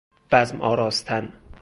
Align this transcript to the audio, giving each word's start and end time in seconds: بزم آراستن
بزم 0.31 0.61
آراستن 0.61 1.33